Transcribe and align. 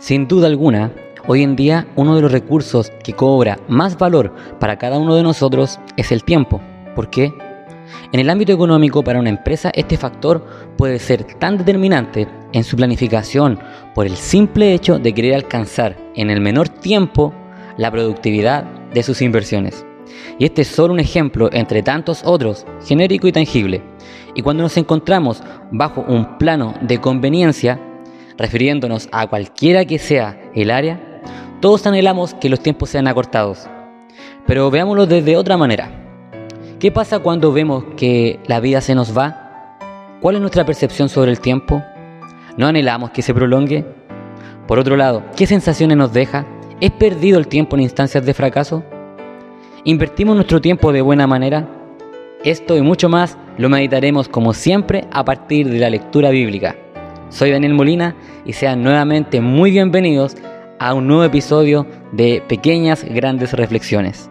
Sin 0.00 0.26
duda 0.26 0.46
alguna, 0.46 0.94
hoy 1.26 1.42
en 1.42 1.56
día 1.56 1.86
uno 1.94 2.16
de 2.16 2.22
los 2.22 2.32
recursos 2.32 2.90
que 3.04 3.12
cobra 3.12 3.58
más 3.68 3.98
valor 3.98 4.34
para 4.58 4.78
cada 4.78 4.98
uno 4.98 5.14
de 5.14 5.22
nosotros 5.22 5.78
es 5.98 6.10
el 6.10 6.24
tiempo. 6.24 6.58
¿Por 6.94 7.10
qué? 7.10 7.34
En 8.10 8.18
el 8.18 8.30
ámbito 8.30 8.50
económico 8.50 9.04
para 9.04 9.20
una 9.20 9.28
empresa 9.28 9.70
este 9.74 9.98
factor 9.98 10.42
puede 10.78 10.98
ser 10.98 11.24
tan 11.38 11.58
determinante 11.58 12.26
en 12.54 12.64
su 12.64 12.76
planificación 12.78 13.58
por 13.94 14.06
el 14.06 14.16
simple 14.16 14.72
hecho 14.72 14.98
de 14.98 15.12
querer 15.12 15.34
alcanzar 15.34 15.98
en 16.14 16.30
el 16.30 16.40
menor 16.40 16.70
tiempo 16.70 17.34
la 17.76 17.90
productividad 17.90 18.64
de 18.94 19.02
sus 19.02 19.20
inversiones. 19.20 19.84
Y 20.38 20.46
este 20.46 20.62
es 20.62 20.68
solo 20.68 20.94
un 20.94 21.00
ejemplo 21.00 21.50
entre 21.52 21.82
tantos 21.82 22.22
otros, 22.24 22.64
genérico 22.86 23.28
y 23.28 23.32
tangible. 23.32 23.82
Y 24.34 24.40
cuando 24.40 24.62
nos 24.62 24.78
encontramos 24.78 25.42
bajo 25.70 26.00
un 26.08 26.38
plano 26.38 26.72
de 26.80 26.98
conveniencia, 26.98 27.78
refiriéndonos 28.40 29.08
a 29.12 29.26
cualquiera 29.26 29.84
que 29.84 29.98
sea 29.98 30.40
el 30.54 30.70
área, 30.70 30.98
todos 31.60 31.86
anhelamos 31.86 32.34
que 32.34 32.48
los 32.48 32.60
tiempos 32.60 32.88
sean 32.88 33.06
acortados. 33.06 33.68
Pero 34.46 34.70
veámoslo 34.70 35.06
desde 35.06 35.36
otra 35.36 35.56
manera. 35.56 35.90
¿Qué 36.78 36.90
pasa 36.90 37.18
cuando 37.18 37.52
vemos 37.52 37.84
que 37.96 38.40
la 38.46 38.58
vida 38.60 38.80
se 38.80 38.94
nos 38.94 39.16
va? 39.16 39.76
¿Cuál 40.20 40.36
es 40.36 40.40
nuestra 40.40 40.64
percepción 40.64 41.10
sobre 41.10 41.30
el 41.30 41.40
tiempo? 41.40 41.82
¿No 42.56 42.66
anhelamos 42.66 43.10
que 43.10 43.22
se 43.22 43.34
prolongue? 43.34 43.84
Por 44.66 44.78
otro 44.78 44.96
lado, 44.96 45.22
¿qué 45.36 45.46
sensaciones 45.46 45.98
nos 45.98 46.12
deja? 46.12 46.46
¿Es 46.80 46.90
perdido 46.92 47.38
el 47.38 47.46
tiempo 47.46 47.76
en 47.76 47.82
instancias 47.82 48.24
de 48.24 48.32
fracaso? 48.32 48.82
¿Invertimos 49.84 50.34
nuestro 50.34 50.62
tiempo 50.62 50.92
de 50.92 51.02
buena 51.02 51.26
manera? 51.26 51.68
Esto 52.42 52.74
y 52.76 52.80
mucho 52.80 53.10
más 53.10 53.36
lo 53.58 53.68
meditaremos 53.68 54.28
como 54.28 54.54
siempre 54.54 55.04
a 55.12 55.24
partir 55.26 55.68
de 55.68 55.78
la 55.78 55.90
lectura 55.90 56.30
bíblica. 56.30 56.74
Soy 57.30 57.52
Daniel 57.52 57.74
Molina 57.74 58.16
y 58.44 58.54
sean 58.54 58.82
nuevamente 58.82 59.40
muy 59.40 59.70
bienvenidos 59.70 60.36
a 60.80 60.94
un 60.94 61.06
nuevo 61.06 61.22
episodio 61.22 61.86
de 62.10 62.42
Pequeñas 62.48 63.04
Grandes 63.04 63.52
Reflexiones. 63.52 64.28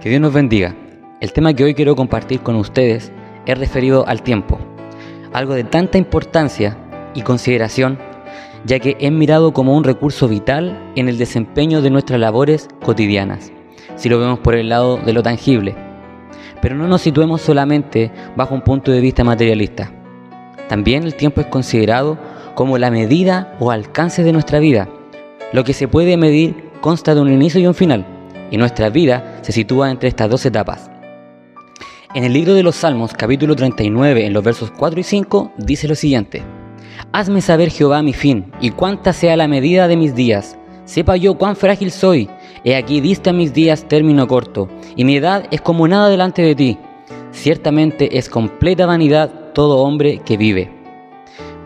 Que 0.00 0.08
Dios 0.08 0.20
nos 0.20 0.32
bendiga. 0.32 0.74
El 1.20 1.32
tema 1.32 1.52
que 1.52 1.64
hoy 1.64 1.74
quiero 1.74 1.96
compartir 1.96 2.40
con 2.40 2.54
ustedes 2.54 3.10
es 3.46 3.58
referido 3.58 4.06
al 4.06 4.22
tiempo, 4.22 4.58
algo 5.32 5.54
de 5.54 5.64
tanta 5.64 5.98
importancia 5.98 6.76
y 7.14 7.22
consideración, 7.22 7.98
ya 8.64 8.78
que 8.78 8.96
es 9.00 9.12
mirado 9.12 9.52
como 9.52 9.76
un 9.76 9.84
recurso 9.84 10.28
vital 10.28 10.78
en 10.94 11.08
el 11.08 11.18
desempeño 11.18 11.82
de 11.82 11.90
nuestras 11.90 12.20
labores 12.20 12.68
cotidianas, 12.82 13.52
si 13.96 14.08
lo 14.08 14.18
vemos 14.18 14.38
por 14.38 14.54
el 14.54 14.68
lado 14.68 14.98
de 14.98 15.12
lo 15.12 15.22
tangible. 15.22 15.74
Pero 16.60 16.76
no 16.76 16.86
nos 16.86 17.02
situemos 17.02 17.40
solamente 17.40 18.10
bajo 18.36 18.54
un 18.54 18.62
punto 18.62 18.92
de 18.92 19.00
vista 19.00 19.24
materialista. 19.24 19.92
También 20.68 21.02
el 21.02 21.14
tiempo 21.14 21.40
es 21.40 21.48
considerado 21.48 22.18
como 22.54 22.78
la 22.78 22.90
medida 22.90 23.56
o 23.58 23.70
alcance 23.70 24.22
de 24.22 24.32
nuestra 24.32 24.60
vida. 24.60 24.88
Lo 25.52 25.64
que 25.64 25.72
se 25.72 25.88
puede 25.88 26.16
medir 26.16 26.70
consta 26.80 27.14
de 27.14 27.20
un 27.20 27.32
inicio 27.32 27.60
y 27.60 27.66
un 27.66 27.74
final 27.74 28.06
y 28.52 28.58
nuestra 28.58 28.90
vida 28.90 29.38
se 29.42 29.50
sitúa 29.50 29.90
entre 29.90 30.08
estas 30.08 30.30
dos 30.30 30.46
etapas. 30.46 30.90
En 32.14 32.24
el 32.24 32.34
libro 32.34 32.52
de 32.52 32.62
los 32.62 32.76
Salmos, 32.76 33.14
capítulo 33.14 33.56
39, 33.56 34.26
en 34.26 34.34
los 34.34 34.44
versos 34.44 34.70
4 34.70 35.00
y 35.00 35.02
5, 35.02 35.52
dice 35.56 35.88
lo 35.88 35.94
siguiente. 35.94 36.42
Hazme 37.10 37.40
saber 37.40 37.70
Jehová 37.70 38.02
mi 38.02 38.12
fin, 38.12 38.52
y 38.60 38.70
cuánta 38.70 39.12
sea 39.12 39.36
la 39.36 39.48
medida 39.48 39.88
de 39.88 39.96
mis 39.96 40.14
días. 40.14 40.56
Sepa 40.84 41.16
yo 41.16 41.34
cuán 41.34 41.56
frágil 41.56 41.90
soy. 41.90 42.28
He 42.64 42.76
aquí 42.76 43.00
diste 43.00 43.32
mis 43.32 43.52
días 43.52 43.86
término 43.88 44.28
corto, 44.28 44.68
y 44.94 45.04
mi 45.04 45.16
edad 45.16 45.44
es 45.50 45.60
como 45.60 45.88
nada 45.88 46.08
delante 46.08 46.42
de 46.42 46.54
ti. 46.54 46.78
Ciertamente 47.32 48.18
es 48.18 48.28
completa 48.28 48.86
vanidad 48.86 49.52
todo 49.52 49.78
hombre 49.78 50.20
que 50.24 50.36
vive. 50.36 50.70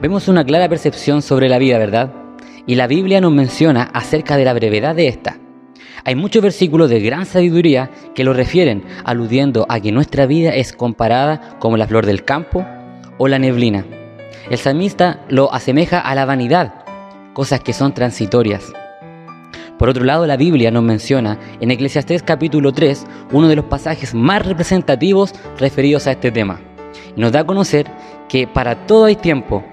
Vemos 0.00 0.28
una 0.28 0.44
clara 0.44 0.68
percepción 0.68 1.22
sobre 1.22 1.48
la 1.48 1.58
vida, 1.58 1.78
¿verdad? 1.78 2.12
Y 2.66 2.74
la 2.74 2.86
Biblia 2.86 3.20
nos 3.20 3.32
menciona 3.32 3.82
acerca 3.94 4.36
de 4.36 4.44
la 4.44 4.54
brevedad 4.54 4.94
de 4.94 5.08
esta. 5.08 5.38
Hay 6.04 6.14
muchos 6.14 6.42
versículos 6.42 6.88
de 6.88 7.00
gran 7.00 7.26
sabiduría 7.26 7.90
que 8.14 8.22
lo 8.22 8.32
refieren, 8.32 8.84
aludiendo 9.04 9.66
a 9.68 9.80
que 9.80 9.92
nuestra 9.92 10.26
vida 10.26 10.54
es 10.54 10.72
comparada 10.72 11.58
como 11.58 11.76
la 11.76 11.86
flor 11.86 12.06
del 12.06 12.24
campo 12.24 12.64
o 13.18 13.26
la 13.26 13.38
neblina. 13.38 13.84
El 14.50 14.58
salmista 14.58 15.20
lo 15.28 15.52
asemeja 15.52 16.00
a 16.00 16.14
la 16.14 16.24
vanidad, 16.24 16.74
cosas 17.32 17.60
que 17.60 17.72
son 17.72 17.92
transitorias. 17.92 18.72
Por 19.78 19.90
otro 19.90 20.04
lado, 20.04 20.26
la 20.26 20.36
Biblia 20.36 20.70
nos 20.70 20.82
menciona 20.82 21.38
en 21.60 21.70
Eclesiastés 21.70 22.22
capítulo 22.22 22.72
3 22.72 23.06
uno 23.32 23.48
de 23.48 23.56
los 23.56 23.66
pasajes 23.66 24.14
más 24.14 24.46
representativos 24.46 25.34
referidos 25.58 26.06
a 26.06 26.12
este 26.12 26.30
tema. 26.32 26.60
Y 27.14 27.20
nos 27.20 27.32
da 27.32 27.40
a 27.40 27.46
conocer 27.46 27.86
que 28.28 28.46
para 28.46 28.86
todo 28.86 29.04
hay 29.04 29.16
tiempo. 29.16 29.64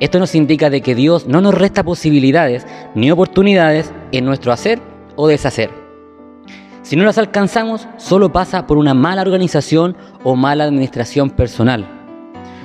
Esto 0.00 0.18
nos 0.18 0.34
indica 0.34 0.70
de 0.70 0.80
que 0.80 0.94
Dios 0.94 1.26
no 1.26 1.40
nos 1.40 1.54
resta 1.54 1.84
posibilidades 1.84 2.66
ni 2.94 3.10
oportunidades 3.10 3.92
en 4.10 4.24
nuestro 4.24 4.52
hacer 4.52 4.80
o 5.16 5.28
deshacer. 5.28 5.70
Si 6.82 6.96
no 6.96 7.04
las 7.04 7.18
alcanzamos, 7.18 7.86
solo 7.98 8.32
pasa 8.32 8.66
por 8.66 8.78
una 8.78 8.94
mala 8.94 9.22
organización 9.22 9.96
o 10.24 10.34
mala 10.34 10.64
administración 10.64 11.30
personal. 11.30 12.01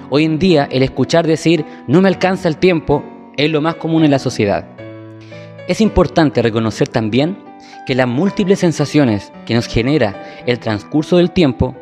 Hoy 0.10 0.26
en 0.26 0.40
día, 0.40 0.68
el 0.72 0.84
escuchar 0.84 1.28
decir 1.28 1.66
no 1.88 2.02
me 2.02 2.08
alcanza 2.08 2.48
el 2.48 2.58
tiempo 2.58 3.04
es 3.36 3.52
lo 3.52 3.62
más 3.62 3.76
común 3.76 4.04
en 4.04 4.12
la 4.12 4.20
sociedad. 4.20 4.66
Es 5.68 5.82
importante 5.82 6.42
reconocer 6.42 6.88
también 6.88 7.38
que 7.86 7.96
las 7.96 8.08
múltiples 8.08 8.60
sensaciones 8.60 9.32
que 9.46 9.54
nos 9.54 9.68
genera 9.68 10.42
el 10.46 10.60
transcurso 10.60 11.18
del 11.18 11.32
tiempo 11.32 11.76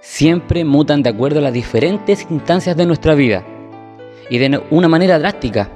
siempre 0.00 0.64
mutan 0.64 1.02
de 1.02 1.10
acuerdo 1.10 1.40
a 1.40 1.42
las 1.42 1.52
diferentes 1.52 2.26
instancias 2.30 2.76
de 2.76 2.86
nuestra 2.86 3.14
vida 3.14 3.44
y 4.30 4.38
de 4.38 4.62
una 4.70 4.88
manera 4.88 5.18
drástica 5.18 5.70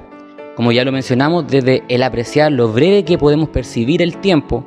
como 0.55 0.71
ya 0.71 0.83
lo 0.83 0.91
mencionamos, 0.91 1.47
desde 1.47 1.83
el 1.87 2.03
apreciar 2.03 2.51
lo 2.51 2.71
breve 2.71 3.03
que 3.03 3.17
podemos 3.17 3.49
percibir 3.49 4.01
el 4.01 4.17
tiempo, 4.17 4.65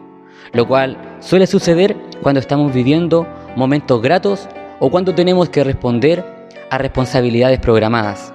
lo 0.52 0.66
cual 0.66 0.96
suele 1.20 1.46
suceder 1.46 1.96
cuando 2.22 2.40
estamos 2.40 2.72
viviendo 2.72 3.26
momentos 3.54 4.00
gratos 4.00 4.48
o 4.80 4.90
cuando 4.90 5.14
tenemos 5.14 5.50
que 5.50 5.62
responder 5.62 6.24
a 6.70 6.78
responsabilidades 6.78 7.60
programadas. 7.60 8.32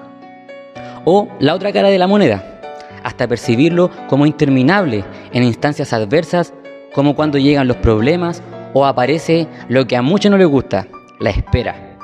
O 1.05 1.27
la 1.39 1.55
otra 1.55 1.71
cara 1.71 1.89
de 1.89 1.97
la 1.97 2.07
moneda, 2.07 2.61
hasta 3.03 3.27
percibirlo 3.27 3.89
como 4.07 4.25
interminable 4.25 5.03
en 5.31 5.43
instancias 5.43 5.93
adversas 5.93 6.53
como 6.93 7.15
cuando 7.15 7.37
llegan 7.37 7.67
los 7.67 7.77
problemas 7.77 8.41
o 8.73 8.85
aparece 8.85 9.47
lo 9.67 9.87
que 9.87 9.95
a 9.95 10.01
muchos 10.01 10.31
no 10.31 10.37
les 10.37 10.47
gusta, 10.47 10.87
la 11.19 11.29
espera. 11.29 11.97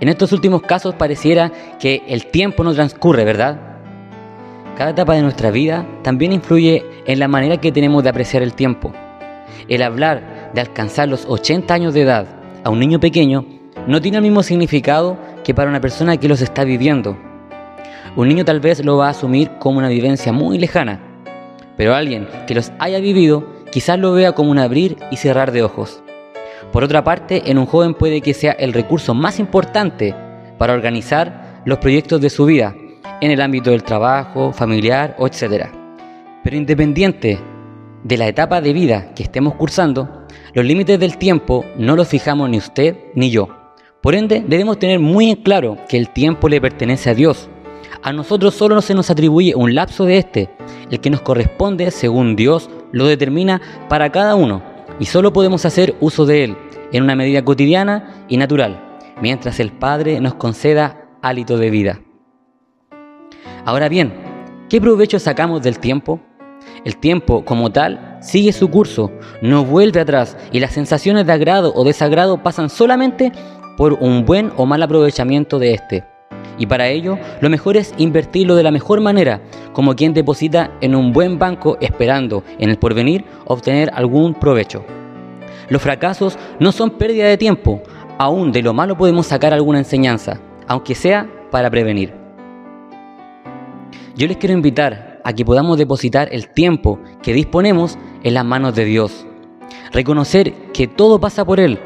En 0.00 0.08
estos 0.08 0.32
últimos 0.32 0.62
casos 0.62 0.94
pareciera 0.94 1.50
que 1.80 2.02
el 2.08 2.26
tiempo 2.26 2.62
no 2.62 2.72
transcurre, 2.72 3.24
¿verdad? 3.24 3.58
Cada 4.76 4.90
etapa 4.90 5.14
de 5.14 5.22
nuestra 5.22 5.50
vida 5.50 5.84
también 6.02 6.32
influye 6.32 6.84
en 7.04 7.18
la 7.18 7.26
manera 7.26 7.56
que 7.56 7.72
tenemos 7.72 8.04
de 8.04 8.10
apreciar 8.10 8.42
el 8.44 8.54
tiempo. 8.54 8.92
El 9.66 9.82
hablar 9.82 10.52
de 10.54 10.60
alcanzar 10.60 11.08
los 11.08 11.26
80 11.26 11.74
años 11.74 11.94
de 11.94 12.02
edad 12.02 12.26
a 12.62 12.70
un 12.70 12.78
niño 12.78 13.00
pequeño 13.00 13.44
no 13.88 14.00
tiene 14.00 14.18
el 14.18 14.22
mismo 14.22 14.42
significado 14.44 15.16
que 15.48 15.54
para 15.54 15.70
una 15.70 15.80
persona 15.80 16.18
que 16.18 16.28
los 16.28 16.42
está 16.42 16.62
viviendo. 16.62 17.16
Un 18.16 18.28
niño 18.28 18.44
tal 18.44 18.60
vez 18.60 18.84
lo 18.84 18.98
va 18.98 19.06
a 19.06 19.12
asumir 19.12 19.52
como 19.58 19.78
una 19.78 19.88
vivencia 19.88 20.30
muy 20.30 20.58
lejana, 20.58 21.00
pero 21.74 21.94
alguien 21.94 22.28
que 22.46 22.54
los 22.54 22.70
haya 22.78 22.98
vivido 22.98 23.46
quizás 23.72 23.98
lo 23.98 24.12
vea 24.12 24.32
como 24.32 24.50
un 24.50 24.58
abrir 24.58 24.98
y 25.10 25.16
cerrar 25.16 25.50
de 25.50 25.62
ojos. 25.62 26.02
Por 26.70 26.84
otra 26.84 27.02
parte, 27.02 27.50
en 27.50 27.56
un 27.56 27.64
joven 27.64 27.94
puede 27.94 28.20
que 28.20 28.34
sea 28.34 28.52
el 28.52 28.74
recurso 28.74 29.14
más 29.14 29.38
importante 29.38 30.14
para 30.58 30.74
organizar 30.74 31.62
los 31.64 31.78
proyectos 31.78 32.20
de 32.20 32.28
su 32.28 32.44
vida 32.44 32.74
en 33.22 33.30
el 33.30 33.40
ámbito 33.40 33.70
del 33.70 33.84
trabajo, 33.84 34.52
familiar 34.52 35.16
o 35.18 35.26
etc. 35.26 35.68
Pero 36.44 36.56
independiente 36.58 37.38
de 38.04 38.16
la 38.18 38.28
etapa 38.28 38.60
de 38.60 38.74
vida 38.74 39.14
que 39.14 39.22
estemos 39.22 39.54
cursando, 39.54 40.26
los 40.52 40.66
límites 40.66 41.00
del 41.00 41.16
tiempo 41.16 41.64
no 41.78 41.96
los 41.96 42.06
fijamos 42.06 42.50
ni 42.50 42.58
usted 42.58 42.98
ni 43.14 43.30
yo. 43.30 43.57
Por 44.02 44.14
ende, 44.14 44.44
debemos 44.46 44.78
tener 44.78 45.00
muy 45.00 45.30
en 45.30 45.36
claro 45.36 45.76
que 45.88 45.98
el 45.98 46.10
tiempo 46.10 46.48
le 46.48 46.60
pertenece 46.60 47.10
a 47.10 47.14
Dios. 47.14 47.48
A 48.02 48.12
nosotros 48.12 48.54
solo 48.54 48.80
se 48.80 48.94
nos 48.94 49.10
atribuye 49.10 49.56
un 49.56 49.74
lapso 49.74 50.04
de 50.04 50.18
este, 50.18 50.50
el 50.90 51.00
que 51.00 51.10
nos 51.10 51.20
corresponde 51.20 51.90
según 51.90 52.36
Dios 52.36 52.70
lo 52.92 53.06
determina 53.06 53.60
para 53.88 54.12
cada 54.12 54.36
uno, 54.36 54.62
y 55.00 55.06
solo 55.06 55.32
podemos 55.32 55.64
hacer 55.64 55.96
uso 56.00 56.26
de 56.26 56.44
él 56.44 56.56
en 56.92 57.02
una 57.02 57.16
medida 57.16 57.44
cotidiana 57.44 58.24
y 58.28 58.36
natural, 58.36 59.00
mientras 59.20 59.58
el 59.58 59.72
Padre 59.72 60.20
nos 60.20 60.34
conceda 60.34 61.08
hálito 61.20 61.58
de 61.58 61.70
vida. 61.70 62.00
Ahora 63.64 63.88
bien, 63.88 64.12
¿qué 64.68 64.80
provecho 64.80 65.18
sacamos 65.18 65.62
del 65.62 65.80
tiempo? 65.80 66.20
El 66.84 66.96
tiempo, 66.96 67.44
como 67.44 67.70
tal, 67.70 68.18
sigue 68.20 68.52
su 68.52 68.70
curso, 68.70 69.10
no 69.42 69.64
vuelve 69.64 70.00
atrás 70.00 70.36
y 70.52 70.60
las 70.60 70.72
sensaciones 70.72 71.26
de 71.26 71.32
agrado 71.32 71.72
o 71.74 71.84
desagrado 71.84 72.42
pasan 72.42 72.70
solamente 72.70 73.32
por 73.78 73.94
un 73.94 74.26
buen 74.26 74.50
o 74.56 74.66
mal 74.66 74.82
aprovechamiento 74.82 75.60
de 75.60 75.72
este. 75.72 76.04
Y 76.58 76.66
para 76.66 76.88
ello, 76.88 77.16
lo 77.40 77.48
mejor 77.48 77.76
es 77.76 77.94
invertirlo 77.96 78.56
de 78.56 78.64
la 78.64 78.72
mejor 78.72 79.00
manera, 79.00 79.40
como 79.72 79.94
quien 79.94 80.12
deposita 80.12 80.72
en 80.80 80.96
un 80.96 81.12
buen 81.12 81.38
banco 81.38 81.78
esperando 81.80 82.42
en 82.58 82.70
el 82.70 82.78
porvenir 82.78 83.24
obtener 83.46 83.90
algún 83.94 84.34
provecho. 84.34 84.84
Los 85.68 85.80
fracasos 85.80 86.36
no 86.58 86.72
son 86.72 86.90
pérdida 86.90 87.28
de 87.28 87.38
tiempo, 87.38 87.80
aún 88.18 88.50
de 88.50 88.62
lo 88.62 88.74
malo 88.74 88.98
podemos 88.98 89.28
sacar 89.28 89.54
alguna 89.54 89.78
enseñanza, 89.78 90.40
aunque 90.66 90.96
sea 90.96 91.30
para 91.52 91.70
prevenir. 91.70 92.12
Yo 94.16 94.26
les 94.26 94.38
quiero 94.38 94.54
invitar 94.54 95.20
a 95.22 95.32
que 95.32 95.44
podamos 95.44 95.78
depositar 95.78 96.28
el 96.32 96.48
tiempo 96.48 96.98
que 97.22 97.32
disponemos 97.32 97.96
en 98.24 98.34
las 98.34 98.44
manos 98.44 98.74
de 98.74 98.84
Dios. 98.84 99.24
Reconocer 99.92 100.52
que 100.72 100.88
todo 100.88 101.20
pasa 101.20 101.44
por 101.44 101.60
Él. 101.60 101.78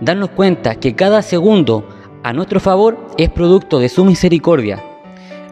Darnos 0.00 0.30
cuenta 0.30 0.74
que 0.74 0.94
cada 0.94 1.22
segundo 1.22 1.88
a 2.22 2.32
nuestro 2.32 2.58
favor 2.58 2.98
es 3.16 3.30
producto 3.30 3.78
de 3.78 3.88
su 3.88 4.04
misericordia. 4.04 4.82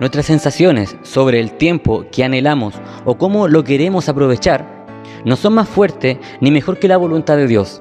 Nuestras 0.01 0.27
sensaciones 0.27 0.97
sobre 1.03 1.39
el 1.39 1.53
tiempo 1.53 2.05
que 2.11 2.25
anhelamos 2.25 2.75
o 3.05 3.17
cómo 3.17 3.47
lo 3.47 3.63
queremos 3.63 4.09
aprovechar 4.09 4.83
no 5.25 5.37
son 5.37 5.55
más 5.55 5.69
fuertes 5.69 6.19
ni 6.41 6.51
mejor 6.51 6.79
que 6.79 6.89
la 6.89 6.97
voluntad 6.97 7.37
de 7.37 7.47
Dios. 7.47 7.81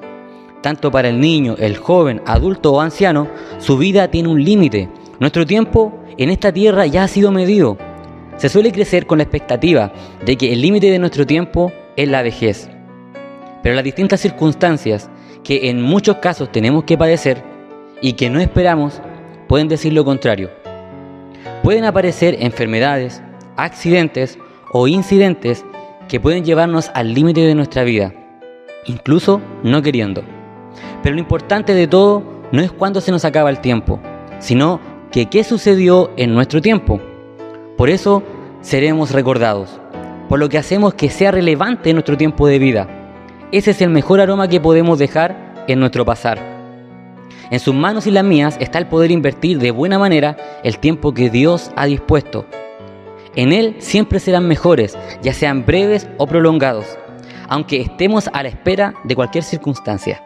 Tanto 0.60 0.92
para 0.92 1.08
el 1.08 1.18
niño, 1.18 1.56
el 1.58 1.76
joven, 1.76 2.22
adulto 2.26 2.72
o 2.72 2.80
anciano, 2.80 3.26
su 3.58 3.76
vida 3.76 4.08
tiene 4.08 4.28
un 4.28 4.44
límite. 4.44 4.88
Nuestro 5.18 5.44
tiempo 5.44 5.92
en 6.16 6.30
esta 6.30 6.52
tierra 6.52 6.86
ya 6.86 7.02
ha 7.02 7.08
sido 7.08 7.32
medido. 7.32 7.76
Se 8.36 8.48
suele 8.48 8.70
crecer 8.70 9.06
con 9.06 9.18
la 9.18 9.24
expectativa 9.24 9.92
de 10.24 10.36
que 10.36 10.52
el 10.52 10.60
límite 10.60 10.90
de 10.92 11.00
nuestro 11.00 11.26
tiempo 11.26 11.72
es 11.96 12.08
la 12.08 12.22
vejez. 12.22 12.68
Pero 13.64 13.74
las 13.74 13.84
distintas 13.84 14.20
circunstancias 14.20 15.10
que 15.44 15.70
en 15.70 15.82
muchos 15.82 16.16
casos 16.16 16.50
tenemos 16.50 16.84
que 16.84 16.98
padecer 16.98 17.42
y 18.00 18.14
que 18.14 18.30
no 18.30 18.40
esperamos 18.40 19.00
pueden 19.48 19.68
decir 19.68 19.92
lo 19.92 20.04
contrario. 20.04 20.50
Pueden 21.62 21.84
aparecer 21.84 22.36
enfermedades, 22.40 23.22
accidentes 23.56 24.38
o 24.72 24.88
incidentes 24.88 25.64
que 26.08 26.20
pueden 26.20 26.44
llevarnos 26.44 26.90
al 26.94 27.14
límite 27.14 27.42
de 27.42 27.54
nuestra 27.54 27.84
vida, 27.84 28.12
incluso 28.86 29.40
no 29.62 29.82
queriendo. 29.82 30.22
Pero 31.02 31.14
lo 31.14 31.20
importante 31.20 31.74
de 31.74 31.86
todo 31.86 32.22
no 32.52 32.62
es 32.62 32.72
cuándo 32.72 33.00
se 33.00 33.12
nos 33.12 33.24
acaba 33.24 33.50
el 33.50 33.60
tiempo, 33.60 34.00
sino 34.38 34.80
que 35.10 35.26
qué 35.26 35.44
sucedió 35.44 36.10
en 36.16 36.34
nuestro 36.34 36.60
tiempo. 36.60 37.00
Por 37.76 37.90
eso 37.90 38.22
seremos 38.60 39.10
recordados, 39.10 39.80
por 40.28 40.38
lo 40.38 40.48
que 40.48 40.58
hacemos 40.58 40.94
que 40.94 41.10
sea 41.10 41.30
relevante 41.30 41.92
nuestro 41.92 42.16
tiempo 42.16 42.46
de 42.46 42.58
vida. 42.58 43.01
Ese 43.52 43.70
es 43.70 43.80
el 43.80 43.90
mejor 43.90 44.20
aroma 44.20 44.48
que 44.48 44.60
podemos 44.60 44.98
dejar 44.98 45.64
en 45.68 45.78
nuestro 45.78 46.04
pasar. 46.04 46.40
En 47.50 47.60
sus 47.60 47.74
manos 47.74 48.06
y 48.06 48.10
las 48.10 48.24
mías 48.24 48.56
está 48.60 48.78
el 48.78 48.88
poder 48.88 49.10
invertir 49.10 49.58
de 49.58 49.70
buena 49.70 49.98
manera 49.98 50.36
el 50.64 50.78
tiempo 50.78 51.14
que 51.14 51.30
Dios 51.30 51.70
ha 51.76 51.86
dispuesto 51.86 52.46
en 53.34 53.52
Él 53.52 53.76
siempre 53.78 54.20
serán 54.20 54.46
mejores, 54.46 54.96
ya 55.22 55.32
sean 55.32 55.64
breves 55.64 56.06
o 56.18 56.26
prolongados, 56.26 56.98
aunque 57.48 57.80
estemos 57.80 58.28
a 58.32 58.42
la 58.42 58.50
espera 58.50 58.94
de 59.04 59.14
cualquier 59.14 59.42
circunstancia. 59.42 60.22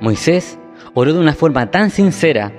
Moisés 0.00 0.58
oró 0.94 1.12
de 1.12 1.20
una 1.20 1.34
forma 1.34 1.70
tan 1.70 1.90
sincera 1.90 2.52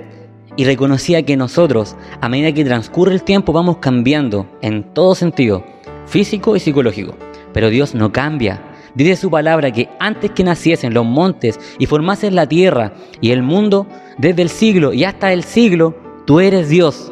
y 0.55 0.65
reconocía 0.65 1.23
que 1.23 1.37
nosotros, 1.37 1.95
a 2.21 2.29
medida 2.29 2.51
que 2.51 2.63
transcurre 2.63 3.13
el 3.13 3.23
tiempo, 3.23 3.51
vamos 3.51 3.77
cambiando 3.77 4.47
en 4.61 4.83
todo 4.93 5.15
sentido, 5.15 5.63
físico 6.05 6.55
y 6.55 6.59
psicológico. 6.59 7.15
Pero 7.51 7.69
Dios 7.69 7.95
no 7.95 8.11
cambia. 8.11 8.61
Dice 8.95 9.15
su 9.15 9.29
palabra 9.29 9.71
que 9.71 9.89
antes 9.99 10.31
que 10.31 10.43
naciesen 10.43 10.93
los 10.93 11.05
montes 11.05 11.59
y 11.77 11.85
formasen 11.85 12.33
la 12.33 12.47
tierra 12.47 12.93
y 13.21 13.31
el 13.31 13.43
mundo, 13.43 13.87
desde 14.17 14.41
el 14.41 14.49
siglo 14.49 14.93
y 14.93 15.03
hasta 15.03 15.33
el 15.33 15.43
siglo, 15.43 15.95
tú 16.25 16.39
eres 16.39 16.69
Dios 16.69 17.11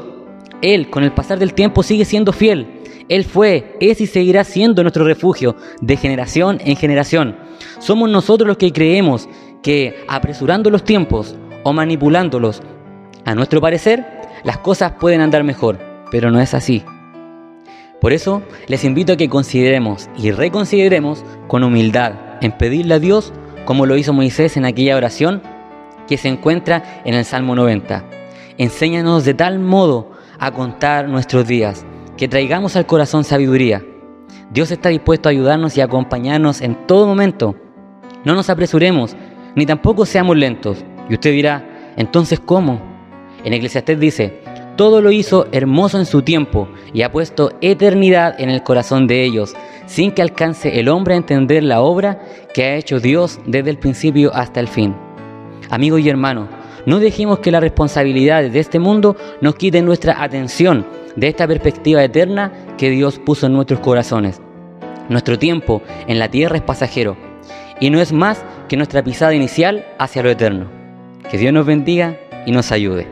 él, 0.64 0.90
con 0.90 1.04
el 1.04 1.12
pasar 1.12 1.38
del 1.38 1.54
tiempo, 1.54 1.84
sigue 1.84 2.06
siendo 2.06 2.32
fiel. 2.32 2.68
Él 3.10 3.26
fue, 3.26 3.76
es 3.80 4.02
y 4.02 4.08
seguirá 4.08 4.44
siendo 4.46 4.82
nuestro 4.82 5.04
refugio 5.04 5.56
de 5.82 5.98
generación 5.98 6.60
en 6.64 6.78
generación. 6.78 7.36
Somos 7.80 8.10
nosotros 8.10 8.48
los 8.48 8.58
que 8.58 8.72
creemos 8.72 9.28
que 9.62 10.04
apresurando 10.08 10.70
los 10.70 10.84
tiempos 10.84 11.36
o 11.64 11.74
manipulándolos, 11.74 12.64
a 13.26 13.36
nuestro 13.36 13.62
parecer, 13.62 14.06
las 14.44 14.58
cosas 14.58 14.94
pueden 15.00 15.22
andar 15.22 15.44
mejor, 15.44 15.80
pero 16.12 16.32
no 16.32 16.42
es 16.42 16.54
así. 16.54 16.84
Por 18.04 18.12
eso 18.12 18.44
les 18.68 18.84
invito 18.84 19.14
a 19.14 19.16
que 19.16 19.30
consideremos 19.30 20.10
y 20.18 20.32
reconsideremos 20.32 21.24
con 21.48 21.64
humildad 21.64 22.16
en 22.42 22.52
pedirle 22.52 22.96
a 22.96 23.00
Dios 23.00 23.32
como 23.64 23.86
lo 23.86 23.96
hizo 23.96 24.12
Moisés 24.12 24.58
en 24.58 24.66
aquella 24.66 24.98
oración 24.98 25.42
que 26.06 26.18
se 26.18 26.28
encuentra 26.28 27.02
en 27.06 27.14
el 27.14 27.24
Salmo 27.24 27.56
90. 27.56 28.04
Enséñanos 28.58 29.24
de 29.24 29.34
tal 29.36 29.60
modo 29.60 30.12
a 30.38 30.52
contar 30.52 31.08
nuestros 31.08 31.48
días, 31.48 31.86
que 32.18 32.28
traigamos 32.28 32.76
al 32.76 32.86
corazón 32.86 33.24
sabiduría. 33.24 33.82
Dios 34.52 34.70
está 34.72 34.90
dispuesto 34.90 35.30
a 35.30 35.32
ayudarnos 35.32 35.78
y 35.78 35.80
acompañarnos 35.80 36.60
en 36.60 36.86
todo 36.86 37.08
momento. 37.08 37.56
No 38.26 38.36
nos 38.36 38.50
apresuremos, 38.50 39.16
ni 39.56 39.66
tampoco 39.66 40.06
seamos 40.06 40.36
lentos. 40.36 40.84
Y 41.10 41.14
usted 41.14 41.32
dirá, 41.32 41.94
entonces 41.96 42.42
¿cómo? 42.42 42.82
En 43.46 43.54
Eclesiastés 43.54 43.98
dice, 43.98 44.43
todo 44.76 45.02
lo 45.02 45.12
hizo 45.12 45.48
hermoso 45.52 46.00
en 46.00 46.06
su 46.06 46.22
tiempo 46.22 46.68
y 46.94 47.02
ha 47.04 47.12
puesto 47.12 47.52
eternidad 47.62 48.40
en 48.40 48.50
el 48.50 48.64
corazón 48.64 49.08
de 49.08 49.24
ellos, 49.24 49.56
sin 49.86 50.12
que 50.12 50.22
alcance 50.22 50.80
el 50.80 50.90
hombre 50.90 51.14
a 51.14 51.18
entender 51.18 51.64
la 51.64 51.82
obra 51.82 52.22
que 52.54 52.64
ha 52.64 52.76
hecho 52.76 53.00
Dios 53.00 53.40
desde 53.46 53.70
el 53.70 53.78
principio 53.78 54.34
hasta 54.34 54.60
el 54.60 54.68
fin. 54.68 54.96
Amigo 55.70 55.98
y 55.98 56.10
hermano, 56.10 56.48
no 56.86 57.00
dejemos 57.00 57.40
que 57.40 57.52
las 57.52 57.62
responsabilidades 57.62 58.52
de 58.52 58.60
este 58.60 58.80
mundo 58.80 59.16
nos 59.42 59.56
quiten 59.56 59.86
nuestra 59.86 60.22
atención 60.22 60.86
de 61.16 61.28
esta 61.28 61.48
perspectiva 61.48 62.04
eterna 62.04 62.52
que 62.78 62.90
Dios 62.90 63.20
puso 63.20 63.46
en 63.46 63.54
nuestros 63.54 63.80
corazones. 63.80 64.42
Nuestro 65.10 65.38
tiempo 65.38 65.82
en 66.08 66.20
la 66.20 66.30
tierra 66.30 66.58
es 66.58 66.64
pasajero 66.64 67.16
y 67.80 67.90
no 67.90 68.00
es 68.00 68.12
más 68.14 68.44
que 68.68 68.78
nuestra 68.78 69.04
pisada 69.04 69.34
inicial 69.34 69.86
hacia 70.00 70.24
lo 70.24 70.30
eterno. 70.30 70.68
Que 71.30 71.38
Dios 71.38 71.54
nos 71.54 71.66
bendiga 71.66 72.18
y 72.46 72.52
nos 72.52 72.72
ayude. 72.72 73.08